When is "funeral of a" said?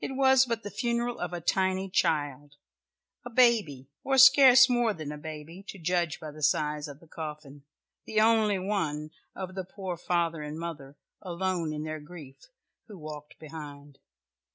0.70-1.40